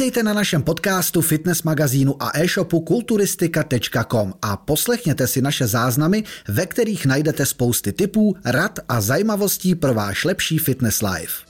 Vítejte 0.00 0.22
na 0.22 0.32
našem 0.32 0.62
podcastu, 0.62 1.20
fitness 1.20 1.62
magazínu 1.62 2.14
a 2.20 2.30
e-shopu 2.34 2.80
kulturistika.com 2.80 4.32
a 4.42 4.56
poslechněte 4.56 5.26
si 5.26 5.42
naše 5.42 5.66
záznamy, 5.66 6.24
ve 6.48 6.66
kterých 6.66 7.06
najdete 7.06 7.46
spousty 7.46 7.92
tipů, 7.92 8.34
rad 8.44 8.78
a 8.88 9.00
zajímavostí 9.00 9.74
pro 9.74 9.94
váš 9.94 10.24
lepší 10.24 10.58
fitness 10.58 11.02
life. 11.02 11.44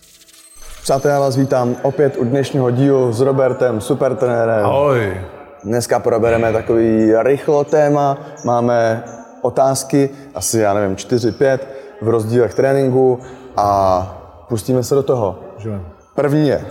Přátelé, 0.82 1.14
já 1.14 1.20
vás 1.20 1.36
vítám 1.36 1.76
opět 1.82 2.16
u 2.16 2.24
dnešního 2.24 2.70
dílu 2.70 3.12
s 3.12 3.20
Robertem, 3.20 3.80
supertrenérem. 3.80 4.64
Ahoj. 4.64 5.20
Dneska 5.64 5.98
probereme 5.98 6.52
takový 6.52 7.12
rychlo 7.22 7.64
téma. 7.64 8.18
Máme 8.44 9.04
otázky, 9.42 10.10
asi 10.34 10.58
já 10.58 10.74
nevím, 10.74 10.96
4-5 10.96 11.58
v 12.02 12.08
rozdílech 12.08 12.54
tréninku 12.54 13.18
a 13.56 14.46
pustíme 14.48 14.82
se 14.82 14.94
do 14.94 15.02
toho. 15.02 15.38
První 16.14 16.48
je, 16.48 16.64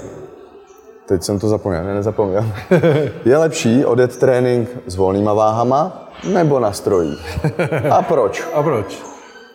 teď 1.10 1.24
jsem 1.24 1.40
to 1.40 1.50
zapomněl, 1.50 1.84
ne, 1.84 1.94
nezapomněl. 1.94 2.46
Je 3.26 3.38
lepší 3.38 3.86
odjet 3.86 4.18
trénink 4.18 4.70
s 4.88 4.96
volnýma 4.96 5.34
váhama 5.34 6.10
nebo 6.34 6.60
na 6.60 6.72
strojích? 6.72 7.40
A 7.92 8.02
proč? 8.02 8.44
A 8.54 8.64
proč? 8.64 9.04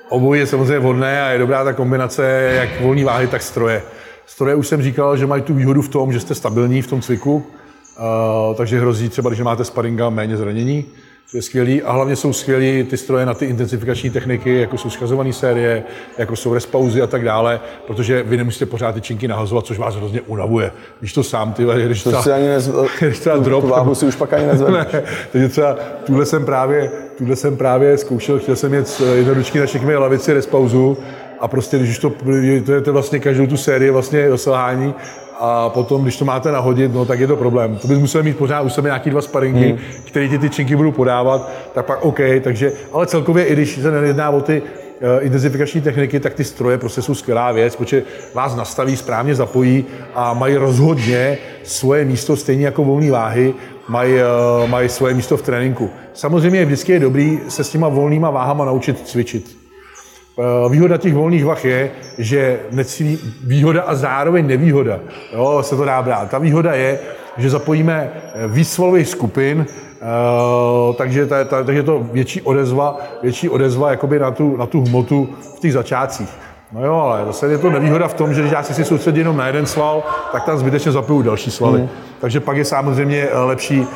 Obojí 0.09 0.41
je 0.41 0.47
samozřejmě 0.47 0.79
vhodné 0.79 1.23
a 1.23 1.29
je 1.29 1.39
dobrá 1.39 1.65
ta 1.65 1.73
kombinace 1.73 2.53
jak 2.57 2.81
volní 2.81 3.05
váhy, 3.05 3.27
tak 3.27 3.43
stroje. 3.43 3.83
Stroje 4.27 4.55
už 4.55 4.69
jsem 4.69 4.83
říkal, 4.83 5.17
že 5.17 5.27
mají 5.27 5.43
tu 5.43 5.55
výhodu 5.55 5.83
v 5.83 5.89
tom, 5.89 6.13
že 6.13 6.21
jste 6.21 6.35
stabilní 6.35 6.83
v 6.83 6.87
tom 6.87 7.01
cviku, 7.01 7.35
uh, 7.35 8.57
takže 8.57 8.81
hrozí 8.81 9.09
třeba, 9.09 9.31
když 9.31 9.41
máte 9.41 9.65
sparinga, 9.65 10.11
méně 10.11 10.37
zranění 10.37 10.85
je 11.33 11.43
skvělý 11.43 11.83
a 11.83 11.93
hlavně 11.93 12.17
jsou 12.17 12.33
skvělí 12.33 12.85
ty 12.85 12.97
stroje 12.97 13.27
na 13.27 13.35
ty 13.35 13.47
intenzifikační 13.47 14.11
techniky, 14.11 14.61
jako 14.61 14.79
jsou 14.79 14.91
schazované 14.91 15.33
série, 15.33 15.83
jako 16.19 16.37
jsou 16.37 16.55
respauzy 16.55 17.03
a 17.03 17.07
tak 17.07 17.25
dále, 17.25 17.61
protože 17.87 18.23
vy 18.23 18.37
nemusíte 18.37 18.67
pořád 18.67 18.93
ty 18.93 19.01
činky 19.01 19.29
nahazovat, 19.29 19.67
což 19.67 19.79
vás 19.79 19.97
hrozně 19.97 20.21
unavuje. 20.21 20.73
Když 21.01 21.13
to 21.13 21.23
sám, 21.23 21.53
ty, 21.53 21.67
když 21.87 22.03
to 22.03 22.23
si 22.23 22.33
ani 22.33 22.49
nez... 22.49 22.71
když 23.01 23.19
třeba 23.19 23.37
drop, 23.37 23.65
tu 23.65 23.71
váhu 23.71 23.95
si 23.95 24.07
už 24.07 24.17
pak 24.17 24.33
ani 24.33 24.47
nezvedneš. 24.47 24.87
ne, 24.93 25.03
takže 25.33 25.49
třeba 25.49 25.77
tuhle 26.07 26.27
jsem 26.27 26.45
právě, 26.45 26.91
tuhle 27.19 27.37
jsem 27.37 27.57
právě 27.57 27.99
zkoušel, 27.99 28.39
chtěl 28.39 28.57
jsem 28.57 28.75
jet 28.75 29.03
jednodučky 29.15 29.61
na 29.61 29.67
všechny 29.67 29.97
lavici 29.97 30.33
respauzu 30.33 30.97
a 31.41 31.49
prostě, 31.49 31.79
když 31.79 31.99
to, 31.99 32.11
to 32.67 32.73
je 32.73 32.81
to 32.81 32.93
vlastně 32.93 33.19
každou 33.19 33.47
tu 33.47 33.57
sérii 33.57 33.91
vlastně 33.91 34.39
selhání 34.39 34.95
a 35.41 35.69
potom, 35.69 36.03
když 36.03 36.17
to 36.17 36.25
máte 36.25 36.53
nahodit, 36.53 36.95
no 36.95 37.05
tak 37.05 37.21
je 37.21 37.27
to 37.27 37.37
problém. 37.37 37.77
To 37.77 37.89
bys 37.89 37.99
musel 37.99 38.23
mít 38.23 38.37
pořád 38.37 38.63
u 38.63 38.69
sebe 38.69 38.89
nějaký 38.89 39.11
dva 39.11 39.23
sparingy, 39.23 39.69
hmm. 39.69 39.79
které 40.05 40.29
ti 40.29 40.39
ty 40.39 40.51
činky 40.51 40.77
budou 40.77 40.93
podávat, 40.93 41.51
tak 41.75 41.87
pak 41.87 42.05
OK, 42.05 42.21
takže, 42.41 42.73
ale 42.93 43.07
celkově, 43.07 43.45
i 43.45 43.53
když 43.53 43.75
se 43.75 43.91
nejedná 43.91 44.31
o 44.31 44.41
ty 44.41 44.63
uh, 44.63 45.25
intenzifikační 45.25 45.81
techniky, 45.81 46.21
tak 46.21 46.35
ty 46.35 46.45
stroje 46.45 46.79
prostě 46.79 47.03
jsou 47.03 47.15
skvělá 47.15 47.53
věc, 47.53 47.77
protože 47.77 48.03
vás 48.35 48.57
nastaví, 48.57 48.97
správně 48.97 49.35
zapojí 49.35 49.85
a 50.15 50.35
mají 50.35 50.57
rozhodně 50.57 51.39
svoje 51.63 52.05
místo, 52.05 52.37
stejně 52.37 52.65
jako 52.65 52.85
volné 52.85 53.11
váhy, 53.11 53.55
mají, 53.89 54.15
uh, 54.15 54.71
mají 54.71 54.89
svoje 54.89 55.15
místo 55.15 55.37
v 55.37 55.43
tréninku. 55.43 55.91
Samozřejmě 56.15 56.65
vždycky 56.65 56.93
je 56.93 57.01
dobrý 57.01 57.41
se 57.49 57.65
s 57.65 57.71
těma 57.71 57.89
volnýma 57.89 58.31
váhama 58.31 58.65
naučit 58.65 59.09
cvičit. 59.09 59.64
Eh, 60.39 60.69
výhoda 60.69 60.97
těch 60.97 61.15
volných 61.15 61.45
vach 61.45 61.65
je, 61.65 61.91
že 62.19 62.61
necílí 62.71 63.19
výhoda 63.47 63.83
a 63.83 63.95
zároveň 63.95 64.47
nevýhoda. 64.47 64.99
Jo, 65.33 65.59
se 65.63 65.77
to 65.77 65.85
dá 65.85 66.03
brát. 66.03 66.31
Ta 66.31 66.39
výhoda 66.39 66.75
je, 66.75 66.99
že 67.37 67.51
zapojíme 67.51 68.11
eh, 68.13 68.49
víc 68.49 68.73
svalových 68.73 69.09
skupin, 69.09 69.67
Uh, 70.05 70.95
takže, 70.95 71.27
ta, 71.27 71.45
ta, 71.45 71.65
takže 71.65 71.83
to 71.83 72.07
větší 72.13 72.43
odezva, 72.43 72.99
větší 73.23 73.49
odezva 73.49 73.91
jakoby 73.91 74.19
na, 74.19 74.31
tu, 74.31 74.57
na 74.57 74.67
tu 74.67 74.81
hmotu 74.81 75.29
v 75.57 75.61
těch 75.61 75.73
začátcích. 75.73 76.29
No 76.73 76.85
jo, 76.85 76.95
ale 76.95 77.25
zase 77.27 77.47
je 77.47 77.59
to 77.59 77.71
nevýhoda 77.71 78.09
v 78.09 78.15
tom, 78.15 78.35
že 78.35 78.41
když 78.41 78.53
já 78.53 78.63
si 78.63 78.85
soustředím 78.85 79.19
jenom 79.19 79.37
na 79.37 79.47
jeden 79.47 79.67
sval, 79.67 80.03
tak 80.33 80.45
tam 80.45 80.59
zbytečně 80.59 80.93
zapiju 80.93 81.23
další 81.23 81.51
svaly. 81.51 81.81
Mm. 81.81 81.89
Takže 82.21 82.41
pak 82.41 82.57
je 82.57 82.65
samozřejmě 82.65 83.29
lepší 83.33 83.87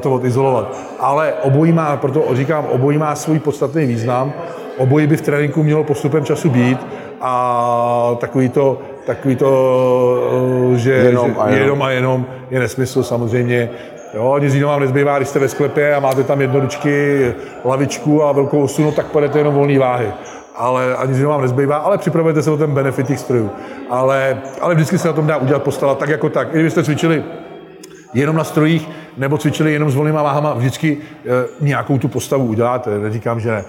to 0.00 0.12
odizolovat. 0.12 0.76
Ale 1.00 1.34
obojí 1.42 1.72
má, 1.72 1.96
proto 1.96 2.24
říkám, 2.32 2.64
obojí 2.70 2.98
má 2.98 3.14
svůj 3.14 3.38
podstatný 3.38 3.86
význam 3.86 4.32
obojí 4.76 5.06
by 5.06 5.16
v 5.16 5.22
tréninku 5.22 5.62
mělo 5.62 5.84
postupem 5.84 6.24
času 6.24 6.50
být 6.50 6.86
a 7.20 8.16
takový 8.20 8.48
to, 8.48 8.78
takový 9.06 9.36
to 9.36 10.72
že, 10.74 10.92
jenom, 10.92 11.36
a 11.38 11.48
jenom. 11.48 11.62
jenom 11.62 11.82
a 11.82 11.90
jenom 11.90 12.26
je 12.50 12.60
nesmysl 12.60 13.02
samozřejmě. 13.02 13.70
Jo, 14.14 14.38
nic 14.38 14.54
jiného 14.54 14.70
vám 14.70 14.80
nezbývá, 14.80 15.16
když 15.16 15.28
jste 15.28 15.38
ve 15.38 15.48
sklepě 15.48 15.94
a 15.94 16.00
máte 16.00 16.24
tam 16.24 16.40
jednodučky, 16.40 17.34
lavičku 17.64 18.22
a 18.22 18.32
velkou 18.32 18.62
osu, 18.62 18.82
no 18.82 18.92
tak 18.92 19.06
padete 19.06 19.38
jenom 19.38 19.54
volné 19.54 19.78
váhy. 19.78 20.12
Ale 20.56 20.96
ani 20.96 21.12
jiného 21.12 21.30
vám 21.30 21.42
nezbývá, 21.42 21.76
ale 21.76 21.98
připravujete 21.98 22.42
se 22.42 22.50
o 22.50 22.56
ten 22.56 22.70
benefit 22.70 23.06
těch 23.06 23.18
strojů. 23.18 23.50
Ale, 23.90 24.38
ale 24.60 24.74
vždycky 24.74 24.98
se 24.98 25.08
na 25.08 25.14
tom 25.14 25.26
dá 25.26 25.36
udělat 25.36 25.62
postava 25.62 25.94
tak 25.94 26.08
jako 26.08 26.28
tak. 26.28 26.48
I 26.48 26.54
kdybyste 26.54 26.84
cvičili 26.84 27.24
jenom 28.14 28.36
na 28.36 28.44
strojích 28.44 28.88
nebo 29.16 29.38
cvičili 29.38 29.72
jenom 29.72 29.90
s 29.90 29.94
volnýma 29.94 30.22
váhama, 30.22 30.54
vždycky 30.54 30.98
e, 30.98 31.28
nějakou 31.60 31.98
tu 31.98 32.08
postavu 32.08 32.46
uděláte, 32.46 32.98
neříkám, 32.98 33.40
že 33.40 33.50
ne. 33.50 33.64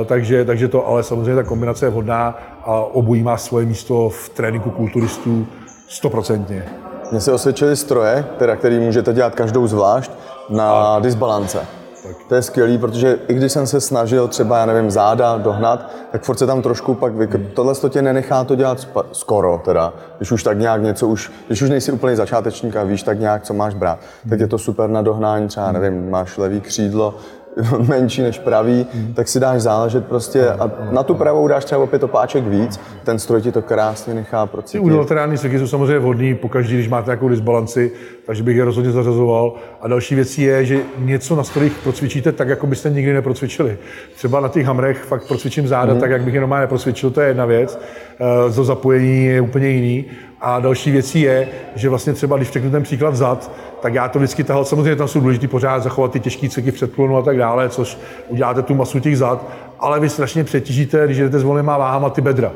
E, 0.00 0.04
takže, 0.04 0.44
takže 0.44 0.68
to, 0.68 0.88
ale 0.88 1.02
samozřejmě 1.02 1.34
ta 1.34 1.42
kombinace 1.42 1.86
je 1.86 1.90
vhodná 1.90 2.38
a 2.64 2.74
obojí 2.80 3.22
má 3.22 3.36
svoje 3.36 3.66
místo 3.66 4.08
v 4.08 4.28
tréninku 4.28 4.70
kulturistů 4.70 5.46
stoprocentně. 5.88 6.64
Mně 7.10 7.20
se 7.20 7.32
osvědčily 7.32 7.76
stroje, 7.76 8.24
teda, 8.38 8.56
který 8.56 8.78
můžete 8.78 9.12
dělat 9.12 9.34
každou 9.34 9.66
zvlášť, 9.66 10.10
na 10.50 10.98
disbalance. 10.98 11.79
To 12.28 12.34
je 12.34 12.42
skvělý, 12.42 12.78
protože 12.78 13.18
i 13.28 13.34
když 13.34 13.52
jsem 13.52 13.66
se 13.66 13.80
snažil 13.80 14.28
třeba, 14.28 14.58
já 14.58 14.66
nevím, 14.66 14.90
záda 14.90 15.38
dohnat, 15.38 15.90
tak 16.12 16.22
furt 16.22 16.38
se 16.38 16.46
tam 16.46 16.62
trošku 16.62 16.94
pak 16.94 17.14
vy... 17.14 17.26
Hmm. 17.26 17.46
Tohle 17.54 17.74
to 17.74 17.88
tě 17.88 18.02
nenechá 18.02 18.44
to 18.44 18.54
dělat 18.54 18.80
spa... 18.80 19.04
skoro 19.12 19.62
teda. 19.64 19.92
Když 20.16 20.32
už 20.32 20.42
tak 20.42 20.58
nějak 20.58 20.82
něco 20.82 21.08
už, 21.08 21.32
když 21.46 21.62
už 21.62 21.70
nejsi 21.70 21.92
úplný 21.92 22.16
začátečník 22.16 22.76
a 22.76 22.84
víš 22.84 23.02
tak 23.02 23.20
nějak, 23.20 23.42
co 23.42 23.54
máš 23.54 23.74
brát, 23.74 23.98
tak 24.28 24.40
je 24.40 24.46
to 24.46 24.58
super 24.58 24.90
na 24.90 25.02
dohnání, 25.02 25.48
třeba, 25.48 25.72
nevím, 25.72 26.10
máš 26.10 26.38
levý 26.38 26.60
křídlo, 26.60 27.14
menší 27.88 28.22
než 28.22 28.38
pravý, 28.38 28.86
mm. 28.94 29.14
tak 29.14 29.28
si 29.28 29.40
dáš 29.40 29.62
záležet 29.62 30.06
prostě 30.06 30.48
a 30.48 30.70
na 30.90 31.02
tu 31.02 31.14
pravou 31.14 31.48
dáš 31.48 31.64
třeba 31.64 31.80
opět 31.80 32.02
opáček 32.02 32.44
víc, 32.44 32.80
ten 33.04 33.18
stroj 33.18 33.42
ti 33.42 33.52
to 33.52 33.62
krásně 33.62 34.14
nechá 34.14 34.46
procítit. 34.46 34.78
Ty 34.78 34.84
unilaterální 34.84 35.38
cviky 35.38 35.58
jsou 35.58 35.66
samozřejmě 35.66 35.98
vhodný 35.98 36.34
pokaždý, 36.34 36.74
když 36.74 36.88
máte 36.88 37.06
nějakou 37.06 37.28
disbalanci, 37.28 37.92
takže 38.26 38.42
bych 38.42 38.56
je 38.56 38.64
rozhodně 38.64 38.92
zařazoval. 38.92 39.54
A 39.80 39.88
další 39.88 40.14
věcí 40.14 40.42
je, 40.42 40.64
že 40.64 40.80
něco 40.98 41.36
na 41.36 41.42
strojích 41.42 41.72
procvičíte 41.82 42.32
tak, 42.32 42.48
jako 42.48 42.66
byste 42.66 42.90
nikdy 42.90 43.12
neprocvičili. 43.12 43.78
Třeba 44.14 44.40
na 44.40 44.48
těch 44.48 44.66
hamrech 44.66 44.98
fakt 45.04 45.28
procvičím 45.28 45.68
záda 45.68 45.94
mm. 45.94 46.00
tak, 46.00 46.10
jak 46.10 46.22
bych 46.22 46.34
je 46.34 46.40
normálně 46.40 46.60
neprocvičil, 46.60 47.10
to 47.10 47.20
je 47.20 47.28
jedna 47.28 47.44
věc. 47.44 47.78
Eh, 48.20 48.52
to 48.54 48.64
zapojení 48.64 49.24
je 49.24 49.40
úplně 49.40 49.68
jiný. 49.68 50.04
A 50.40 50.60
další 50.60 50.90
věcí 50.90 51.20
je, 51.20 51.48
že 51.74 51.88
vlastně 51.88 52.12
třeba, 52.12 52.36
když 52.36 52.50
řeknu 52.50 52.70
ten 52.70 52.82
příklad 52.82 53.16
zad, 53.16 53.50
tak 53.82 53.94
já 53.94 54.08
to 54.08 54.18
vždycky 54.18 54.44
tahal, 54.44 54.64
samozřejmě 54.64 54.96
tam 54.96 55.08
jsou 55.08 55.20
důležité 55.20 55.48
pořád 55.48 55.82
zachovat 55.82 56.12
ty 56.12 56.20
těžké 56.20 56.48
cviky 56.48 56.72
předklonu 56.72 57.16
a 57.16 57.22
tak 57.22 57.36
dále, 57.36 57.68
což 57.68 57.98
uděláte 58.28 58.62
tu 58.62 58.74
masu 58.74 59.00
těch 59.00 59.18
zad, 59.18 59.46
ale 59.80 60.00
vy 60.00 60.08
strašně 60.08 60.44
přetížíte, 60.44 61.04
když 61.04 61.18
jdete 61.18 61.38
s 61.38 61.42
volnýma 61.42 61.78
váhama 61.78 62.10
ty 62.10 62.20
bedra. 62.20 62.52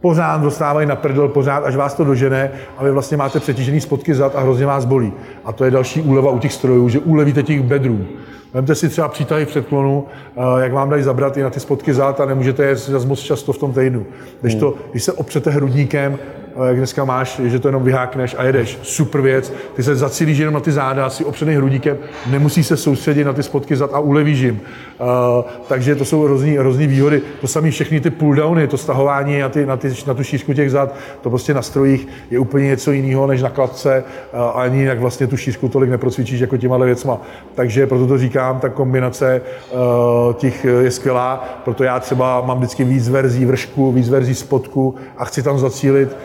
Pořád 0.00 0.40
dostávají 0.40 0.86
na 0.86 0.96
prdel, 0.96 1.28
pořád, 1.28 1.64
až 1.64 1.76
vás 1.76 1.94
to 1.94 2.04
dožene 2.04 2.50
a 2.76 2.84
vy 2.84 2.90
vlastně 2.90 3.16
máte 3.16 3.40
přetížený 3.40 3.80
spotky 3.80 4.14
zad 4.14 4.36
a 4.36 4.40
hrozně 4.40 4.66
vás 4.66 4.84
bolí. 4.84 5.12
A 5.44 5.52
to 5.52 5.64
je 5.64 5.70
další 5.70 6.02
úleva 6.02 6.30
u 6.30 6.38
těch 6.38 6.52
strojů, 6.52 6.88
že 6.88 6.98
ulevíte 6.98 7.42
těch 7.42 7.62
bedrů. 7.62 8.06
Vemte 8.54 8.74
si 8.74 8.88
třeba 8.88 9.08
přítahy 9.08 9.44
v 9.44 9.48
předklonu, 9.48 10.06
eh, 10.36 10.62
jak 10.62 10.72
vám 10.72 10.90
dají 10.90 11.02
zabrat 11.02 11.36
i 11.36 11.42
na 11.42 11.50
ty 11.50 11.60
spotky 11.60 11.94
zad 11.94 12.20
a 12.20 12.26
nemůžete 12.26 12.64
je 12.64 12.76
zase 12.76 13.06
moc 13.06 13.20
často 13.20 13.52
v 13.52 13.58
tom 13.58 13.72
týdnu. 13.72 14.06
Když, 14.40 14.54
to, 14.54 14.74
když 14.90 15.02
se 15.02 15.12
opřete 15.12 15.50
hrudníkem, 15.50 16.18
jak 16.66 16.76
dneska 16.76 17.04
máš, 17.04 17.40
že 17.44 17.58
to 17.58 17.68
jenom 17.68 17.82
vyhákneš 17.82 18.36
a 18.38 18.44
jedeš. 18.44 18.78
Super 18.82 19.20
věc. 19.20 19.52
Ty 19.74 19.82
se 19.82 19.96
zacílíš 19.96 20.38
jenom 20.38 20.54
na 20.54 20.60
ty 20.60 20.72
záda, 20.72 21.10
si 21.10 21.24
opřený 21.24 21.54
hrudíkem, 21.54 21.96
nemusí 22.30 22.64
se 22.64 22.76
soustředit 22.76 23.24
na 23.24 23.32
ty 23.32 23.42
spotky 23.42 23.76
zad 23.76 23.90
a 23.94 23.98
ulevíš 23.98 24.40
jim. 24.40 24.60
Uh, 25.00 25.44
takže 25.68 25.94
to 25.94 26.04
jsou 26.04 26.26
různý, 26.26 26.58
různý 26.58 26.86
výhody. 26.86 27.22
To 27.40 27.46
samé 27.46 27.70
všechny 27.70 28.00
ty 28.00 28.10
pulldowny, 28.10 28.68
to 28.68 28.76
stahování 28.76 29.38
na, 29.38 29.48
ty, 29.48 29.66
na, 29.66 29.76
ty, 29.76 29.94
na 30.06 30.14
tu 30.14 30.24
šířku 30.24 30.52
těch 30.52 30.70
zad, 30.70 30.94
to 31.20 31.30
prostě 31.30 31.54
na 31.54 31.62
strojích 31.62 32.08
je 32.30 32.38
úplně 32.38 32.66
něco 32.66 32.92
jiného 32.92 33.26
než 33.26 33.42
na 33.42 33.50
kladce. 33.50 34.04
Uh, 34.32 34.60
ani 34.60 34.84
jak 34.84 35.00
vlastně 35.00 35.26
tu 35.26 35.36
šířku 35.36 35.68
tolik 35.68 35.90
neprocvičíš 35.90 36.40
jako 36.40 36.56
těma 36.56 36.78
věcma. 36.78 37.20
Takže 37.54 37.86
proto 37.86 38.06
to 38.06 38.18
říkám, 38.18 38.60
ta 38.60 38.68
kombinace 38.68 39.40
uh, 39.70 40.34
těch 40.34 40.64
je 40.64 40.90
skvělá. 40.90 41.60
Proto 41.64 41.84
já 41.84 42.00
třeba 42.00 42.40
mám 42.40 42.58
vždycky 42.58 42.84
víc 42.84 43.08
verzí 43.08 43.44
vršku, 43.44 43.92
víc 43.92 44.08
verzí 44.08 44.34
spodku 44.34 44.94
a 45.16 45.24
chci 45.24 45.42
tam 45.42 45.58
zacílit 45.58 46.16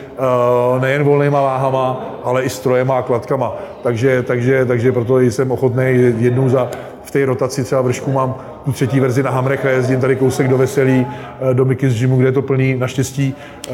nejen 0.80 1.04
volnýma 1.04 1.42
váhama, 1.42 2.06
ale 2.24 2.44
i 2.44 2.50
strojema 2.50 2.98
a 2.98 3.02
kladkama. 3.02 3.56
Takže, 3.84 4.24
takže, 4.24 4.66
takže 4.66 4.92
proto 4.92 5.20
jsem 5.20 5.52
ochotný 5.52 6.14
jednou 6.18 6.50
za 6.50 6.70
v 7.04 7.12
té 7.12 7.26
rotaci 7.26 7.64
třeba 7.64 7.82
vršku 7.82 8.12
mám 8.12 8.36
tu 8.66 8.72
třetí 8.72 9.00
verzi 9.00 9.24
na 9.24 9.32
Hamrech 9.32 9.66
a 9.66 9.70
jezdím 9.70 10.00
tady 10.00 10.16
kousek 10.16 10.48
do 10.48 10.58
Veselí, 10.58 11.08
eh, 11.52 11.54
do 11.54 11.66
Mikis 11.66 12.00
Gymu, 12.00 12.18
kde 12.18 12.28
je 12.28 12.32
to 12.32 12.42
plný. 12.42 12.76
Naštěstí 12.76 13.36
eh, 13.68 13.72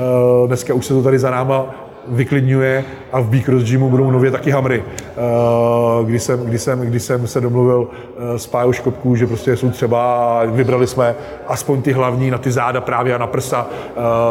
dneska 0.48 0.74
už 0.74 0.86
se 0.86 0.94
to 0.94 1.04
tady 1.04 1.19
za 1.19 1.31
náma 1.31 1.89
vyklidňuje 2.07 2.84
a 3.12 3.19
v 3.19 3.30
B-Cross 3.30 3.63
Gymu 3.63 3.90
budou 3.90 4.12
nově 4.12 4.31
taky 4.31 4.51
hamry. 4.51 4.84
Uh, 4.84 6.07
kdy, 6.07 6.19
jsem, 6.19 6.40
kdy, 6.40 6.60
jsem, 6.60 6.80
kdy 6.80 7.00
jsem 7.00 7.28
se 7.28 7.42
domluvil 7.42 7.80
uh, 7.80 8.36
s 8.38 8.48
Pájou 8.48 8.72
Škopků, 8.72 9.16
že 9.16 9.28
prostě 9.28 9.57
jsou 9.57 9.69
třeba, 9.69 10.42
vybrali 10.46 10.88
jsme 10.88 11.16
aspoň 11.48 11.81
ty 11.81 11.92
hlavní 11.92 12.31
na 12.31 12.38
ty 12.38 12.51
záda 12.51 12.81
právě 12.81 13.16
a 13.16 13.18
na 13.18 13.28
prsa, 13.28 13.68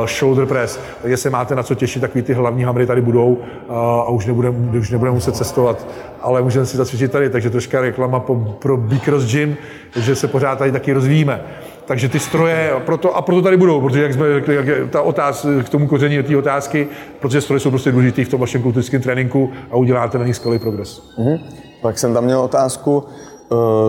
uh, 0.00 0.06
shoulder 0.06 0.47
press, 0.47 0.81
se 1.15 1.31
máte 1.31 1.55
na 1.55 1.62
co 1.62 1.75
těšit, 1.75 2.00
takový 2.00 2.23
ty 2.23 2.35
hlavní 2.35 2.65
hamry 2.65 2.87
tady 2.87 3.00
budou 3.00 3.38
a 3.69 4.09
už 4.09 4.26
nebudeme 4.26 4.79
už 4.79 4.91
nebude 4.91 5.11
muset 5.11 5.37
cestovat, 5.37 5.87
ale 6.21 6.43
můžeme 6.43 6.67
si 6.67 6.76
zacvičit 6.76 7.12
tady, 7.12 7.31
takže 7.31 7.50
troška 7.50 7.81
reklama 7.81 8.21
pro 8.59 8.76
B-Cross 8.76 9.32
Gym, 9.32 9.56
že 9.97 10.17
se 10.17 10.29
pořád 10.29 10.59
tady 10.59 10.73
taky 10.73 10.93
rozvíjíme. 10.93 11.41
Takže 11.88 12.08
ty 12.08 12.20
stroje, 12.20 12.73
proto, 12.87 13.17
a 13.17 13.23
proto 13.23 13.43
tady 13.43 13.56
budou, 13.56 13.81
protože 13.81 14.02
jak 14.02 14.12
jsme 14.14 14.35
řekli, 14.35 14.55
jak 14.55 14.67
je 14.67 14.87
ta 14.87 15.02
otáz, 15.02 15.46
k 15.64 15.69
tomu 15.69 15.87
koření 15.87 16.23
té 16.23 16.37
otázky, 16.37 16.88
protože 17.20 17.40
stroje 17.40 17.61
jsou 17.61 17.70
prostě 17.70 17.93
důležité 17.93 18.25
v 18.25 18.29
tom 18.29 18.40
vašem 18.40 18.62
kulturistickém 18.62 19.02
tréninku 19.02 19.50
a 19.70 19.76
uděláte 19.76 20.19
na 20.19 20.26
nich 20.26 20.37
skvělý 20.37 20.58
progres. 20.58 21.02
Mm-hmm. 21.19 21.40
Pak 21.81 21.99
jsem 21.99 22.14
tam 22.14 22.25
měl 22.25 22.40
otázku 22.40 23.05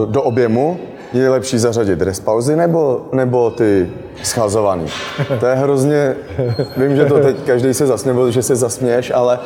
do 0.06 0.22
objemu. 0.22 0.80
Je 1.14 1.30
lepší 1.30 1.58
zařadit 1.58 2.02
respauzy 2.02 2.56
nebo, 2.56 3.02
nebo 3.12 3.52
ty 3.52 3.90
schazovaný? 4.24 4.86
To 5.40 5.46
je 5.46 5.56
hrozně, 5.56 6.16
vím, 6.78 6.96
že 6.96 7.06
to 7.06 7.20
teď 7.20 7.36
každý 7.46 7.74
se 7.74 7.88
zasměl, 7.88 8.32
že 8.32 8.44
se 8.44 8.56
zasměješ, 8.56 9.12
ale 9.16 9.40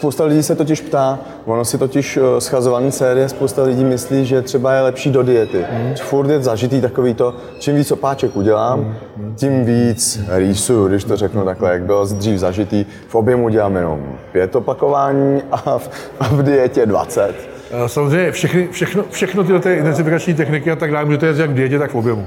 Spousta 0.00 0.24
lidí 0.24 0.42
se 0.42 0.54
totiž 0.54 0.80
ptá, 0.80 1.18
ono 1.44 1.64
si 1.64 1.78
totiž 1.78 2.16
eh, 2.16 2.40
schazovaný 2.40 2.92
série, 2.92 3.28
spousta 3.28 3.62
lidí 3.62 3.84
myslí, 3.84 4.26
že 4.26 4.42
třeba 4.42 4.72
je 4.72 4.80
lepší 4.80 5.10
do 5.10 5.22
diety. 5.22 5.64
Mm. 5.72 5.94
Furt 5.96 6.30
je 6.30 6.42
zažitý 6.42 6.80
takový 6.80 7.14
to, 7.14 7.34
čím 7.58 7.76
víc 7.76 7.90
opáček 7.92 8.36
udělám, 8.36 8.96
mm. 9.16 9.34
tím 9.36 9.64
víc 9.64 10.20
rýsu, 10.28 10.88
když 10.88 11.04
to 11.04 11.16
řeknu 11.16 11.44
takhle, 11.44 11.72
jak 11.72 11.82
bylo 11.82 12.04
dřív 12.04 12.38
zažitý. 12.38 12.86
V 13.08 13.14
objemu 13.14 13.48
dělám 13.48 13.76
jenom 13.76 14.02
pět 14.32 14.56
opakování 14.56 15.42
a 15.52 15.78
v, 15.78 15.90
a 16.20 16.24
v 16.28 16.42
dietě 16.42 16.86
20. 16.86 17.59
Eh, 17.70 17.88
samozřejmě 17.88 18.32
všechny, 18.32 18.68
všechno, 18.70 19.04
všechno 19.10 19.44
tyhle 19.44 19.60
ty 19.60 19.72
intenzifikační 19.72 20.34
techniky 20.34 20.70
a 20.70 20.76
tak 20.76 20.90
dále 20.90 21.04
můžete 21.04 21.26
jezdit 21.26 21.42
jak 21.42 21.50
v 21.50 21.54
dietě, 21.54 21.78
tak 21.78 21.90
v 21.90 21.94
objemu. 21.94 22.26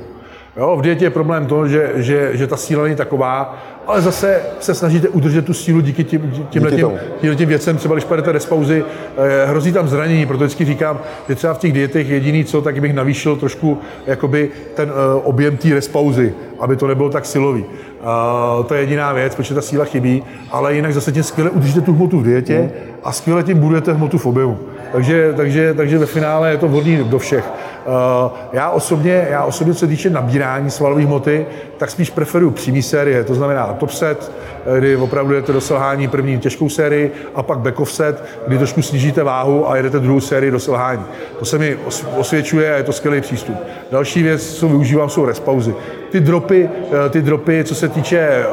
Jo, 0.58 0.76
v 0.78 0.82
dietě 0.82 1.06
je 1.06 1.10
problém 1.10 1.46
to, 1.46 1.68
že, 1.68 1.92
že, 1.96 2.30
že 2.34 2.48
ta 2.48 2.58
síla 2.58 2.84
není 2.84 2.96
taková, 2.96 3.58
ale 3.88 4.02
zase 4.02 4.42
se 4.60 4.76
snažíte 4.76 5.10
udržet 5.10 5.46
tu 5.46 5.54
sílu 5.54 5.82
díky 5.82 6.04
tím, 6.04 6.46
tímhle, 6.50 6.72
díky 6.72 6.86
tím, 7.22 7.36
tím 7.36 7.50
věcem. 7.50 7.78
Třeba 7.78 7.96
když 7.96 8.06
padete 8.06 8.32
respauzy, 8.32 8.84
eh, 9.18 9.46
hrozí 9.46 9.72
tam 9.72 9.88
zranění, 9.88 10.26
proto 10.26 10.44
vždycky 10.44 10.66
říkám, 10.66 11.00
že 11.30 11.36
třeba 11.36 11.54
v 11.54 11.58
těch 11.58 11.74
dietech 11.74 12.10
jediný 12.10 12.46
co, 12.46 12.62
tak 12.62 12.82
bych 12.82 12.94
navýšil 12.94 13.36
trošku 13.36 13.78
jakoby 14.08 14.50
ten 14.76 14.90
eh, 14.90 15.22
objem 15.24 15.58
té 15.58 15.70
respauzy, 15.74 16.34
aby 16.60 16.76
to 16.76 16.88
nebylo 16.88 17.10
tak 17.10 17.26
silový. 17.26 17.66
Uh, 18.04 18.66
to 18.66 18.74
je 18.74 18.82
jediná 18.82 19.14
věc, 19.14 19.36
protože 19.36 19.56
ta 19.56 19.62
síla 19.62 19.86
chybí, 19.86 20.24
ale 20.52 20.76
jinak 20.76 20.94
zase 20.94 21.12
tím 21.12 21.24
skvěle 21.24 21.50
udržíte 21.50 21.82
tu 21.82 21.94
hmotu 21.94 22.20
v 22.20 22.24
dietě 22.24 22.60
mm. 22.60 22.70
a 23.04 23.12
skvěle 23.12 23.44
tím 23.44 23.60
budujete 23.60 23.94
hmotu 23.94 24.18
v 24.18 24.26
objemu. 24.26 24.60
Takže, 24.94 25.34
takže, 25.38 25.74
takže 25.74 25.98
ve 25.98 26.06
finále 26.06 26.52
je 26.52 26.58
to 26.58 26.68
vhodný 26.68 26.98
do 27.04 27.20
všech. 27.20 27.46
Uh, 27.46 28.32
já 28.54 28.70
osobně, 28.70 29.28
já 29.30 29.44
osobně, 29.44 29.74
co 29.74 29.80
se 29.80 29.88
týče 29.88 30.10
nabírání 30.10 30.72
svalové 30.72 31.04
hmoty, 31.04 31.46
tak 31.78 31.92
spíš 31.92 32.10
preferuji 32.10 32.52
přímý 32.52 32.82
série, 32.82 33.24
to 33.24 33.36
znamená 33.36 33.66
top 33.74 33.92
set, 33.92 34.32
kdy 34.80 34.96
opravdu 34.96 35.34
jdete 35.34 35.54
do 35.54 35.62
selhání 35.62 36.08
první 36.08 36.40
těžkou 36.40 36.70
sérii 36.70 37.12
a 37.36 37.44
pak 37.44 37.60
back 37.60 37.80
off 37.80 37.92
set, 37.92 38.24
kdy 38.48 38.58
trošku 38.58 38.82
snížíte 38.82 39.24
váhu 39.24 39.70
a 39.70 39.76
jedete 39.76 40.00
druhou 40.00 40.20
sérii 40.20 40.52
do 40.52 40.60
selhání. 40.60 41.04
To 41.40 41.46
se 41.46 41.58
mi 41.58 41.78
osvědčuje 42.18 42.74
a 42.74 42.78
je 42.78 42.84
to 42.84 42.94
skvělý 42.94 43.22
přístup. 43.22 43.58
Další 43.92 44.24
věc, 44.24 44.54
co 44.54 44.68
využívám, 44.68 45.10
jsou 45.10 45.26
respauzy. 45.26 45.76
Ty 46.14 46.20
dropy, 46.20 46.70
eh, 47.06 47.10
ty 47.10 47.22
dropy, 47.22 47.64
co 47.64 47.76
se 47.76 47.90
týče 47.90 48.20
eh, 48.20 48.46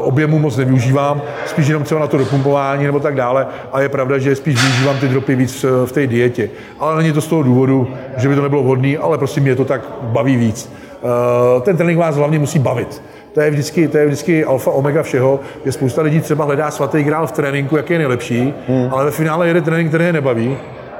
objemu, 0.00 0.38
moc 0.38 0.56
nevyužívám, 0.56 1.22
spíš 1.46 1.66
jenom 1.66 1.82
třeba 1.82 2.00
na 2.00 2.06
to 2.06 2.18
dopumpování 2.18 2.84
nebo 2.84 3.00
tak 3.00 3.14
dále. 3.14 3.46
A 3.72 3.80
je 3.80 3.88
pravda, 3.88 4.18
že 4.18 4.36
spíš 4.36 4.62
využívám 4.62 4.98
ty 4.98 5.08
dropy 5.08 5.34
víc 5.34 5.64
v 5.84 5.92
té 5.92 6.06
dietě. 6.06 6.50
Ale 6.78 6.96
není 6.96 7.12
to 7.12 7.20
z 7.20 7.26
toho 7.26 7.42
důvodu, 7.42 7.88
že 8.16 8.28
by 8.28 8.34
to 8.34 8.42
nebylo 8.42 8.62
vhodné, 8.62 8.96
ale 8.96 9.18
prostě 9.18 9.40
mě 9.40 9.56
to 9.56 9.64
tak 9.64 9.80
baví 10.02 10.36
víc. 10.36 10.72
Eh, 10.96 11.60
ten 11.60 11.76
trénink 11.76 11.98
vás 11.98 12.16
hlavně 12.16 12.38
musí 12.38 12.58
bavit. 12.58 13.02
To 13.32 13.40
je 13.40 13.50
vždycky, 13.50 13.88
to 13.88 13.98
je 13.98 14.06
vždycky 14.06 14.44
alfa 14.44 14.70
omega 14.70 15.02
všeho, 15.02 15.40
že 15.64 15.72
spousta 15.72 16.02
lidí 16.02 16.20
třeba 16.20 16.44
hledá 16.44 16.70
svatý 16.70 17.02
grál 17.02 17.26
v 17.26 17.32
tréninku, 17.32 17.76
jak 17.76 17.90
je 17.90 17.98
nejlepší, 17.98 18.54
hmm. 18.68 18.88
ale 18.90 19.04
ve 19.04 19.10
finále 19.10 19.48
jede 19.48 19.60
trénink, 19.60 19.88
který 19.88 20.04
je 20.04 20.12
nebaví 20.12 20.56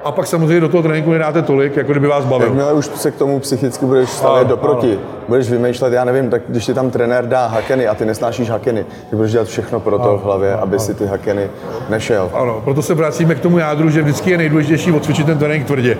a 0.06 0.12
pak 0.12 0.26
samozřejmě 0.26 0.60
do 0.60 0.68
toho 0.68 0.82
tréninku 0.82 1.12
nedáte 1.12 1.42
tolik, 1.42 1.76
jako 1.76 1.92
kdyby 1.92 2.06
vás 2.06 2.24
bavil. 2.24 2.46
Jakmile 2.46 2.72
už 2.72 2.86
se 2.86 3.10
k 3.10 3.14
tomu 3.16 3.40
psychicky 3.40 3.86
budeš 3.86 4.10
stavět 4.10 4.48
doproti, 4.48 4.92
ano. 4.92 5.00
budeš 5.28 5.50
vymýšlet, 5.50 5.92
já 5.92 6.04
nevím, 6.04 6.30
tak 6.30 6.42
když 6.48 6.66
ti 6.66 6.74
tam 6.74 6.90
trenér 6.90 7.28
dá 7.28 7.46
hakeny 7.46 7.88
a 7.88 7.94
ty 7.94 8.04
nesnášíš 8.04 8.50
hakeny, 8.50 8.86
ty 9.10 9.16
budeš 9.16 9.32
dělat 9.32 9.48
všechno 9.48 9.80
pro 9.80 9.98
to 9.98 10.18
v 10.18 10.24
hlavě, 10.24 10.52
ano. 10.52 10.62
aby 10.62 10.78
si 10.78 10.94
ty 10.94 11.06
hakeny 11.06 11.50
nešel. 11.88 12.30
Ano, 12.34 12.60
proto 12.64 12.82
se 12.82 12.94
vracíme 12.94 13.34
k 13.34 13.40
tomu 13.40 13.58
jádru, 13.58 13.90
že 13.90 14.02
vždycky 14.02 14.30
je 14.30 14.38
nejdůležitější 14.38 14.92
odcvičit 14.92 15.26
ten 15.26 15.38
trénink 15.38 15.66
tvrdě. 15.66 15.98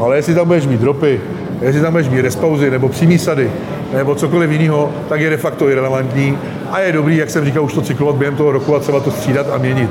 Ale 0.00 0.16
jestli 0.16 0.34
tam 0.34 0.46
budeš 0.46 0.66
mít 0.66 0.80
dropy, 0.80 1.20
jestli 1.60 1.80
tam 1.82 1.92
budeš 1.92 2.08
mít 2.08 2.20
respauzy 2.20 2.70
nebo 2.70 2.88
přímý 2.88 3.18
sady, 3.18 3.50
nebo 3.92 4.14
cokoliv 4.14 4.50
jiného, 4.50 4.90
tak 5.08 5.20
je 5.20 5.30
de 5.30 5.36
facto 5.36 5.68
irrelevantní 5.68 6.38
a 6.70 6.80
je 6.80 6.92
dobrý, 6.92 7.16
jak 7.16 7.30
jsem 7.30 7.44
říkal, 7.44 7.64
už 7.64 7.74
to 7.74 7.82
cyklovat 7.82 8.16
během 8.16 8.36
toho 8.36 8.52
roku 8.52 8.76
a 8.76 8.78
třeba 8.78 9.00
to 9.00 9.10
střídat 9.10 9.46
a 9.50 9.58
měnit. 9.58 9.90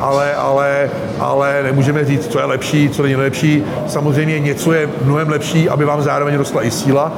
Ale, 0.00 0.34
ale, 0.34 0.90
ale 1.20 1.62
nemůžeme 1.62 2.04
říct, 2.04 2.26
co 2.26 2.38
je 2.38 2.44
lepší, 2.44 2.88
co 2.88 3.02
není 3.02 3.16
lepší. 3.16 3.64
Samozřejmě 3.86 4.40
něco 4.40 4.72
je 4.72 4.88
mnohem 5.04 5.28
lepší, 5.28 5.68
aby 5.68 5.84
vám 5.84 6.02
zároveň 6.02 6.36
rostla 6.36 6.62
i 6.62 6.70
síla. 6.70 7.12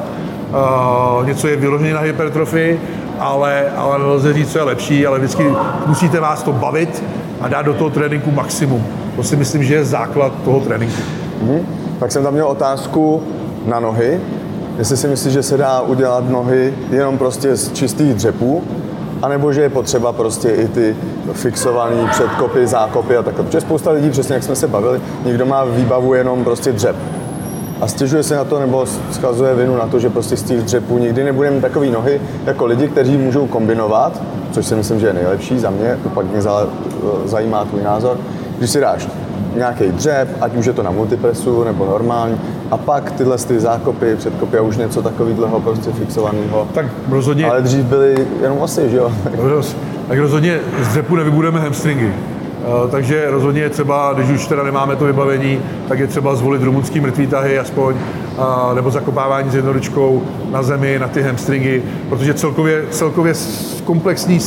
Uh, 1.18 1.26
něco 1.26 1.48
je 1.48 1.56
vyložené 1.56 1.92
na 1.92 2.00
hypertrofii, 2.00 2.80
ale, 3.18 3.70
ale 3.76 3.98
nelze 3.98 4.32
říct, 4.32 4.52
co 4.52 4.58
je 4.58 4.64
lepší, 4.64 5.06
ale 5.06 5.18
vždycky 5.18 5.52
musíte 5.86 6.20
vás 6.20 6.42
to 6.42 6.52
bavit 6.52 7.04
a 7.40 7.48
dát 7.48 7.62
do 7.62 7.74
toho 7.74 7.90
tréninku 7.90 8.30
maximum. 8.30 8.86
To 9.16 9.22
si 9.22 9.36
myslím, 9.36 9.62
že 9.62 9.74
je 9.74 9.84
základ 9.84 10.32
toho 10.44 10.60
tréninku. 10.60 11.02
Mm-hmm. 11.44 11.60
Tak 12.00 12.12
jsem 12.12 12.22
tam 12.22 12.32
měl 12.32 12.46
otázku 12.46 13.22
na 13.66 13.80
nohy. 13.80 14.20
Jestli 14.78 14.96
si 14.96 15.08
myslíš, 15.08 15.32
že 15.32 15.42
se 15.42 15.56
dá 15.56 15.80
udělat 15.80 16.28
nohy 16.30 16.74
jenom 16.90 17.18
prostě 17.18 17.56
z 17.56 17.72
čistých 17.72 18.14
dřepů, 18.14 18.62
anebo 19.22 19.52
že 19.52 19.60
je 19.60 19.68
potřeba 19.68 20.12
prostě 20.12 20.50
i 20.50 20.68
ty 20.68 20.96
fixované 21.32 21.96
předkopy, 22.10 22.66
zákopy 22.66 23.16
a 23.16 23.22
takhle. 23.22 23.44
Protože 23.44 23.60
spousta 23.60 23.90
lidí, 23.90 24.10
přesně 24.10 24.34
jak 24.34 24.42
jsme 24.42 24.56
se 24.56 24.68
bavili, 24.68 25.00
někdo 25.24 25.46
má 25.46 25.64
výbavu 25.64 26.14
jenom 26.14 26.44
prostě 26.44 26.72
dřep. 26.72 26.96
A 27.80 27.86
stěžuje 27.86 28.22
se 28.22 28.36
na 28.36 28.44
to, 28.44 28.58
nebo 28.58 28.86
schazuje 29.10 29.54
vinu 29.54 29.76
na 29.76 29.86
to, 29.86 29.98
že 29.98 30.10
prostě 30.10 30.36
z 30.36 30.42
těch 30.42 30.62
dřepů 30.62 30.98
nikdy 30.98 31.24
nebudeme 31.24 31.60
takový 31.60 31.90
nohy 31.90 32.20
jako 32.46 32.66
lidi, 32.66 32.88
kteří 32.88 33.16
můžou 33.16 33.46
kombinovat, 33.46 34.22
což 34.52 34.66
si 34.66 34.74
myslím, 34.74 35.00
že 35.00 35.06
je 35.06 35.12
nejlepší 35.12 35.58
za 35.58 35.70
mě, 35.70 35.98
to 36.02 36.08
pak 36.08 36.26
mě 36.26 36.42
zajímá 37.24 37.64
tvůj 37.64 37.82
názor. 37.82 38.16
Když 38.58 38.70
si 38.70 38.80
dáš 38.80 39.08
nějaký 39.56 39.84
dřep, 39.84 40.28
ať 40.40 40.56
už 40.56 40.66
je 40.66 40.72
to 40.72 40.82
na 40.82 40.90
multipresu 40.90 41.64
nebo 41.64 41.86
normální, 41.86 42.40
a 42.70 42.76
pak 42.76 43.12
tyhle 43.12 43.38
ty 43.38 43.60
zákopy, 43.60 44.16
předkopy 44.16 44.58
a 44.58 44.62
už 44.62 44.76
něco 44.76 45.02
takového 45.02 45.60
prostě 45.60 45.90
fixovaného. 45.90 46.68
Tak 46.74 46.86
rozhodně. 47.08 47.46
Ale 47.46 47.62
dřív 47.62 47.84
byly 47.84 48.26
jenom 48.42 48.58
osy, 48.58 48.90
že 48.90 48.96
jo? 48.96 49.12
tak 50.08 50.18
rozhodně 50.18 50.60
z 50.82 50.88
dřepu 50.88 51.16
nevybudeme 51.16 51.60
hamstringy. 51.60 52.12
Uh, 52.58 52.90
takže 52.90 53.30
rozhodně 53.30 53.70
třeba, 53.70 54.12
když 54.12 54.30
už 54.30 54.46
teda 54.46 54.62
nemáme 54.62 54.96
to 54.96 55.04
vybavení, 55.04 55.60
tak 55.88 55.98
je 55.98 56.06
třeba 56.06 56.34
zvolit 56.34 56.62
rumunský 56.62 57.00
mrtvý 57.00 57.26
tahy 57.26 57.58
aspoň, 57.58 57.94
uh, 57.94 58.74
nebo 58.74 58.90
zakopávání 58.90 59.50
s 59.50 59.54
jednoručkou 59.54 60.22
na 60.50 60.62
zemi, 60.62 60.98
na 60.98 61.08
ty 61.08 61.22
hamstringy, 61.22 61.82
protože 62.08 62.34
celkově, 62.34 62.84
celkově 62.90 63.34
komplexní, 63.84 64.38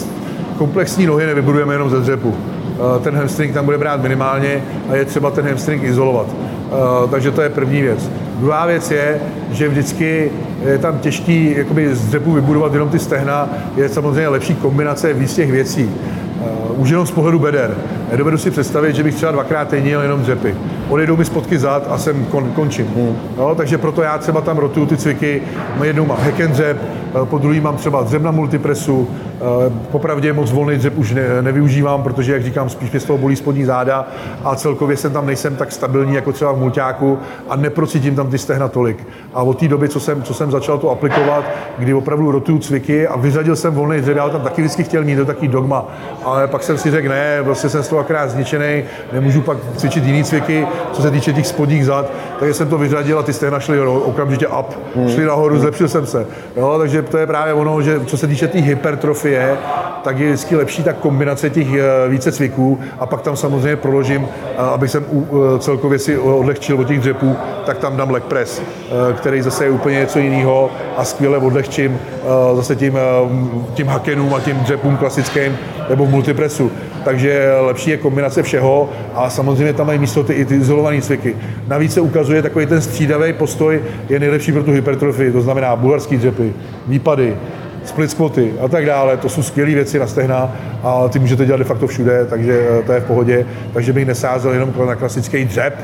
komplexní 0.57 1.05
nohy 1.05 1.25
nevybudujeme 1.25 1.73
jenom 1.73 1.89
ze 1.89 1.99
dřepu. 1.99 2.35
Uh, 2.81 3.03
ten 3.03 3.15
hamstring 3.15 3.53
tam 3.53 3.65
bude 3.65 3.77
brát 3.77 4.01
minimálně 4.01 4.63
a 4.89 4.95
je 4.95 5.05
třeba 5.05 5.31
ten 5.31 5.47
hamstring 5.47 5.83
izolovat. 5.83 6.27
Eh, 6.71 7.07
takže 7.11 7.31
to 7.31 7.41
je 7.41 7.49
první 7.49 7.81
věc. 7.81 8.09
Druhá 8.39 8.65
věc 8.65 8.91
je, 8.91 9.21
že 9.51 9.69
vždycky 9.69 10.31
je 10.65 10.77
tam 10.77 10.99
těžký 10.99 11.53
jakoby 11.57 11.95
z 11.95 12.07
dřepu 12.07 12.31
vybudovat 12.31 12.73
jenom 12.73 12.89
ty 12.89 12.99
stehna, 12.99 13.49
je 13.75 13.89
samozřejmě 13.89 14.27
lepší 14.27 14.55
kombinace 14.55 15.13
víc 15.13 15.33
těch 15.33 15.51
věcí. 15.51 15.89
Už 16.71 16.89
jenom 16.89 17.07
z 17.07 17.11
pohledu 17.11 17.39
beder. 17.39 17.77
Nedovedu 18.11 18.37
si 18.37 18.51
představit, 18.51 18.95
že 18.95 19.03
bych 19.03 19.15
třeba 19.15 19.31
dvakrát 19.31 19.67
týdně 19.67 19.89
jel 19.89 20.01
jenom 20.01 20.21
dřepy. 20.21 20.55
Odejdou 20.89 21.17
mi 21.17 21.25
spotky 21.25 21.59
zad 21.59 21.87
a 21.89 21.97
jsem 21.97 22.25
kon, 22.25 22.51
končím. 22.51 22.87
Hmm. 22.95 23.15
No, 23.37 23.55
takže 23.55 23.77
proto 23.77 24.01
já 24.01 24.17
třeba 24.17 24.41
tam 24.41 24.57
rotuju 24.57 24.85
ty 24.85 24.97
cviky. 24.97 25.41
Jednou 25.83 26.05
mám 26.05 26.17
hack 26.17 26.41
and 26.41 26.51
dřep, 26.51 26.77
eh, 26.81 27.25
po 27.25 27.37
druhý 27.37 27.59
mám 27.59 27.77
třeba 27.77 28.03
dřep 28.03 28.21
na 28.21 28.31
multipresu, 28.31 29.07
Eh, 29.41 29.73
popravdě 29.91 30.33
moc 30.33 30.51
volný 30.51 30.77
dřep 30.77 30.97
už 30.97 31.11
ne, 31.11 31.41
nevyužívám, 31.41 32.03
protože, 32.03 32.33
jak 32.33 32.43
říkám, 32.43 32.69
spíš 32.69 32.91
mě 32.91 32.99
z 32.99 33.03
toho 33.03 33.17
bolí 33.17 33.35
spodní 33.35 33.65
záda 33.65 34.07
a 34.43 34.55
celkově 34.55 34.97
jsem 34.97 35.13
tam 35.13 35.25
nejsem 35.25 35.55
tak 35.55 35.71
stabilní 35.71 36.15
jako 36.15 36.31
třeba 36.31 36.51
v 36.51 36.57
mulťáku 36.57 37.19
a 37.49 37.55
neprocítím 37.55 38.15
tam 38.15 38.29
ty 38.29 38.37
stehna 38.37 38.67
tolik. 38.67 39.07
A 39.33 39.43
od 39.43 39.59
té 39.59 39.67
doby, 39.67 39.89
co 39.89 39.99
jsem, 39.99 40.23
co 40.23 40.33
jsem 40.33 40.51
začal 40.51 40.77
to 40.77 40.89
aplikovat, 40.89 41.45
kdy 41.77 41.93
opravdu 41.93 42.31
rotuju 42.31 42.59
cviky 42.59 43.07
a 43.07 43.17
vyřadil 43.17 43.55
jsem 43.55 43.73
volný 43.73 44.01
dřep, 44.01 44.17
já 44.17 44.29
tam 44.29 44.41
taky 44.41 44.61
vždycky 44.61 44.83
chtěl 44.83 45.03
mít, 45.03 45.15
to 45.15 45.25
taky 45.25 45.47
dogma, 45.47 45.85
ale 46.23 46.47
pak 46.47 46.60
jsem 46.63 46.77
si 46.77 46.91
řekl, 46.91 47.09
ne, 47.09 47.39
prostě 47.43 47.69
jsem 47.69 47.83
z 47.83 47.87
toho 47.87 48.01
akorát 48.01 48.29
zničený, 48.29 48.83
nemůžu 49.13 49.41
pak 49.41 49.57
cvičit 49.77 50.05
jiný 50.05 50.23
cviky, 50.23 50.67
co 50.93 51.01
se 51.01 51.11
týče 51.11 51.33
těch 51.33 51.47
spodních 51.47 51.85
zad, 51.85 52.11
takže 52.39 52.53
jsem 52.53 52.69
to 52.69 52.77
vyřadil 52.77 53.19
a 53.19 53.23
ty 53.23 53.33
stehna 53.33 53.59
šly 53.59 53.79
okamžitě 53.79 54.47
up, 54.47 54.77
hmm. 54.95 55.09
šli 55.09 55.25
nahoru, 55.25 55.59
zlepšil 55.59 55.87
jsem 55.87 56.05
se. 56.05 56.25
Jo, 56.57 56.75
takže 56.77 57.01
to 57.01 57.17
je 57.17 57.27
právě 57.27 57.53
ono, 57.53 57.81
že 57.81 57.99
co 58.05 58.17
se 58.17 58.27
týče 58.27 58.47
té 58.47 58.59
hypertrofie, 58.59 59.57
tak 60.03 60.19
je 60.19 60.27
vždycky 60.27 60.55
lepší 60.55 60.83
ta 60.83 60.93
kombinace 60.93 61.49
těch 61.49 61.67
eh, 61.73 62.09
více 62.09 62.31
cviků 62.31 62.79
a 62.99 63.05
pak 63.05 63.21
tam 63.21 63.35
samozřejmě 63.35 63.75
proložím, 63.75 64.27
eh, 64.27 64.57
abych 64.57 64.91
jsem 64.91 65.05
eh, 65.05 65.59
celkově 65.59 65.99
si 65.99 66.17
odlehčil 66.17 66.79
od 66.79 66.87
těch 66.87 66.99
dřepů, 66.99 67.35
tak 67.65 67.77
tam 67.77 67.97
dám 67.97 68.11
leg 68.11 68.23
press, 68.23 68.61
který 69.15 69.41
zase 69.41 69.65
je 69.65 69.71
úplně 69.71 69.99
něco 69.99 70.19
jiného 70.19 70.69
a 70.97 71.05
skvěle 71.05 71.37
odlehčím 71.37 71.99
zase 72.55 72.75
tím, 72.75 72.97
tím 73.73 73.87
hakenům 73.87 74.33
a 74.33 74.39
tím 74.39 74.57
dřepům 74.57 74.97
klasickým 74.97 75.57
nebo 75.89 76.05
v 76.05 76.09
multipresu. 76.09 76.71
Takže 77.03 77.51
lepší 77.59 77.89
je 77.89 77.97
kombinace 77.97 78.43
všeho 78.43 78.89
a 79.15 79.29
samozřejmě 79.29 79.73
tam 79.73 79.87
mají 79.87 79.99
místo 79.99 80.23
ty, 80.23 80.33
i 80.33 80.45
ty 80.45 80.55
izolované 80.55 81.01
cviky. 81.01 81.35
Navíc 81.67 81.93
se 81.93 82.01
ukazuje 82.01 82.41
takový 82.41 82.65
ten 82.65 82.81
střídavý 82.81 83.33
postoj 83.33 83.81
je 84.09 84.19
nejlepší 84.19 84.51
pro 84.51 84.63
tu 84.63 84.71
hypertrofii, 84.71 85.31
to 85.31 85.41
znamená 85.41 85.75
bulharský 85.75 86.17
dřepy, 86.17 86.53
výpady, 86.87 87.37
split 87.85 88.11
squaty 88.11 88.53
a 88.61 88.67
tak 88.67 88.85
dále. 88.85 89.17
To 89.17 89.29
jsou 89.29 89.43
skvělé 89.43 89.71
věci 89.71 89.99
na 89.99 90.07
stehna 90.07 90.51
a 90.83 91.07
ty 91.07 91.19
můžete 91.19 91.45
dělat 91.45 91.57
de 91.57 91.63
facto 91.63 91.87
všude, 91.87 92.25
takže 92.25 92.67
eh, 92.79 92.83
to 92.83 92.91
je 92.91 92.99
v 92.99 93.05
pohodě. 93.05 93.45
Takže 93.73 93.93
bych 93.93 94.05
nesázel 94.05 94.53
jenom 94.53 94.73
na 94.87 94.95
klasický 94.95 95.45
dřep, 95.45 95.75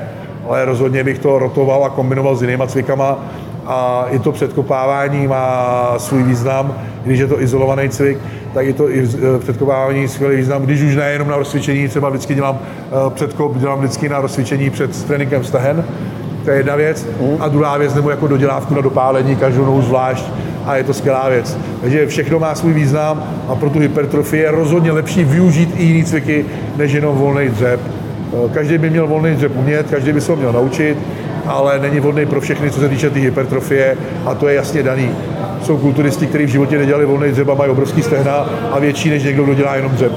ale 0.49 0.65
rozhodně 0.65 1.03
bych 1.03 1.19
to 1.19 1.39
rotoval 1.39 1.85
a 1.85 1.89
kombinoval 1.89 2.35
s 2.35 2.41
jinýma 2.41 2.67
cvikama 2.67 3.19
a 3.65 4.05
i 4.09 4.19
to 4.19 4.31
předkopávání 4.31 5.27
má 5.27 5.93
svůj 5.97 6.23
význam, 6.23 6.75
když 7.05 7.19
je 7.19 7.27
to 7.27 7.41
izolovaný 7.41 7.89
cvik, 7.89 8.17
tak 8.57 8.67
i 8.67 8.73
to 8.73 8.89
i 8.89 9.03
eh, 9.03 9.39
předkopávání 9.39 10.07
skvělý 10.07 10.35
význam, 10.35 10.61
když 10.61 10.81
už 10.81 10.95
nejenom 10.95 11.27
na 11.27 11.37
rozcvičení, 11.37 11.87
třeba 11.87 12.09
vždycky 12.09 12.35
dělám 12.35 12.59
eh, 12.59 13.09
předkop, 13.09 13.57
dělám 13.57 13.79
vždycky 13.79 14.09
na 14.09 14.21
rozcvičení 14.21 14.69
před 14.69 15.05
tréninkem 15.05 15.43
stehen, 15.43 15.85
to 16.45 16.51
je 16.51 16.57
jedna 16.57 16.75
věc. 16.75 17.07
A 17.39 17.47
druhá 17.47 17.77
věc, 17.77 17.93
nebo 17.93 18.09
jako 18.09 18.27
dodělávku 18.27 18.75
na 18.75 18.81
dopálení, 18.81 19.35
každou 19.35 19.65
nohu 19.65 19.81
zvlášť 19.81 20.25
a 20.65 20.75
je 20.75 20.83
to 20.83 20.93
skvělá 20.93 21.29
věc. 21.29 21.57
Takže 21.81 22.07
všechno 22.07 22.39
má 22.39 22.55
svůj 22.55 22.73
význam 22.73 23.23
a 23.47 23.55
pro 23.55 23.69
tu 23.69 23.79
hypertrofii 23.79 24.43
je 24.43 24.51
rozhodně 24.51 24.91
lepší 24.91 25.23
využít 25.23 25.73
i 25.77 25.83
jiný 25.83 26.03
cviky, 26.03 26.45
než 26.77 26.91
jenom 26.91 27.15
volný 27.15 27.49
dřep. 27.49 27.79
Eh, 28.33 28.49
každý 28.53 28.77
by 28.77 28.89
měl 28.89 29.07
volný 29.07 29.35
dřep 29.35 29.55
umět, 29.55 29.89
každý 29.89 30.13
by 30.13 30.21
se 30.21 30.31
ho 30.31 30.35
měl 30.35 30.53
naučit, 30.53 30.97
ale 31.47 31.79
není 31.79 31.99
vhodný 31.99 32.25
pro 32.25 32.41
všechny, 32.41 32.71
co 32.71 32.79
se 32.79 32.89
týče 32.89 33.09
té 33.09 33.13
tý 33.13 33.21
hypertrofie 33.21 33.97
a 34.25 34.35
to 34.35 34.47
je 34.47 34.55
jasně 34.55 34.83
daný. 34.83 35.11
Jsou 35.63 35.77
kulturisti, 35.77 36.27
kteří 36.27 36.45
v 36.45 36.49
životě 36.49 36.77
nedělali 36.77 37.05
volný 37.05 37.31
dřep 37.31 37.49
a 37.49 37.53
mají 37.53 37.71
obrovský 37.71 38.03
stehna 38.03 38.49
a 38.71 38.79
větší 38.79 39.09
než 39.09 39.23
někdo, 39.23 39.43
kdo 39.43 39.53
dělá 39.53 39.75
jenom 39.75 39.91
dřep. 39.91 40.11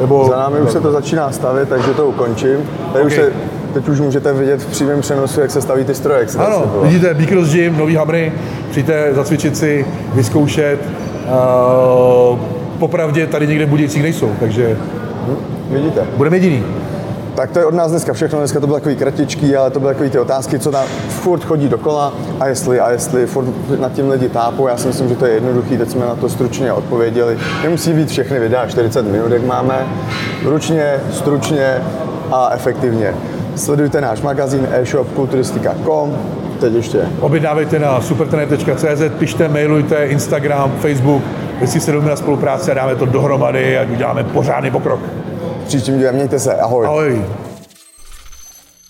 Nebo... 0.00 0.28
Za 0.30 0.36
námi 0.36 0.60
už 0.60 0.70
se 0.70 0.80
to 0.80 0.92
začíná 0.92 1.32
stavit, 1.32 1.68
takže 1.68 1.94
to 1.94 2.06
ukončím. 2.06 2.56
Tady 2.92 3.04
okay. 3.04 3.06
už 3.06 3.14
se 3.14 3.32
teď 3.74 3.88
už 3.88 4.00
můžete 4.00 4.32
vidět 4.32 4.62
v 4.62 4.66
přímém 4.66 5.00
přenosu, 5.00 5.40
jak 5.40 5.50
se 5.50 5.62
staví 5.62 5.84
ty 5.84 5.94
stroje. 5.94 6.20
Jak 6.20 6.30
se 6.30 6.38
ano, 6.38 6.72
vidíte 6.82 7.14
Big 7.14 7.28
Cross 7.28 7.52
Gym, 7.52 7.78
nový 7.78 7.94
hamry, 7.94 8.32
přijďte 8.70 9.14
zacvičit 9.14 9.56
si, 9.56 9.86
vyzkoušet. 10.14 10.78
Uh, 12.32 12.38
popravdě 12.78 13.26
tady 13.26 13.46
někde 13.46 13.66
Budějcích 13.66 14.02
nejsou, 14.02 14.30
takže... 14.40 14.76
Hm, 15.28 15.36
vidíte. 15.70 16.06
Budeme 16.16 16.36
jediný. 16.36 16.64
Tak 17.36 17.50
to 17.50 17.58
je 17.58 17.64
od 17.64 17.74
nás 17.74 17.90
dneska 17.90 18.12
všechno. 18.12 18.38
Dneska 18.38 18.60
to 18.60 18.66
bylo 18.66 18.78
takový 18.78 18.96
kratičký, 18.96 19.56
ale 19.56 19.70
to 19.70 19.80
byly 19.80 19.94
takové 19.94 20.10
ty 20.10 20.18
otázky, 20.18 20.58
co 20.58 20.70
tam 20.70 20.86
furt 21.08 21.44
chodí 21.44 21.68
dokola 21.68 22.14
a 22.40 22.46
jestli, 22.46 22.80
a 22.80 22.90
jestli 22.90 23.26
furt 23.26 23.46
nad 23.80 23.92
tím 23.92 24.10
lidi 24.10 24.28
tápou. 24.28 24.66
Já 24.68 24.76
si 24.76 24.86
myslím, 24.86 25.08
že 25.08 25.14
to 25.14 25.26
je 25.26 25.34
jednoduchý, 25.34 25.78
teď 25.78 25.90
jsme 25.90 26.06
na 26.06 26.14
to 26.14 26.28
stručně 26.28 26.72
odpověděli. 26.72 27.38
Nemusí 27.62 27.92
být 27.92 28.08
všechny 28.08 28.38
videa 28.38 28.66
40 28.66 29.02
minut, 29.02 29.32
jak 29.32 29.44
máme. 29.44 29.86
Ručně, 30.44 31.00
stručně 31.12 31.82
a 32.32 32.50
efektivně. 32.52 33.14
Sledujte 33.56 34.00
náš 34.00 34.20
magazín 34.20 34.68
e-shop 34.70 35.08
kulturistika.com. 35.14 36.18
Teď 36.60 36.74
ještě. 36.74 36.98
Objednávejte 37.20 37.78
na 37.78 38.00
supertrener.cz, 38.00 39.02
pište, 39.18 39.48
mailujte, 39.48 40.06
Instagram, 40.06 40.72
Facebook, 40.80 41.22
jestli 41.60 41.80
se 41.80 41.92
na 41.92 42.16
spolupráci 42.16 42.70
a 42.70 42.74
dáme 42.74 42.96
to 42.96 43.06
dohromady 43.06 43.78
a 43.78 43.82
uděláme 43.92 44.24
pořádný 44.24 44.70
pokrok. 44.70 45.00
Příštím 45.66 45.98
dílem 45.98 46.14
mějte 46.14 46.38
se, 46.38 46.54
ahoj. 46.54 46.86
Ahoj. 46.86 47.26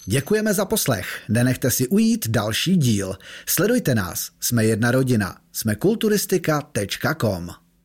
Děkujeme 0.05 0.55
za 0.55 0.65
poslech. 0.65 1.07
Nenechte 1.29 1.71
si 1.71 1.89
ujít 1.89 2.29
další 2.29 2.77
díl. 2.77 3.17
Sledujte 3.47 3.95
nás. 3.95 4.31
Jsme 4.41 4.65
jedna 4.65 4.91
rodina. 4.91 5.37
Jsme 5.53 5.75
kulturistika.com. 5.75 7.66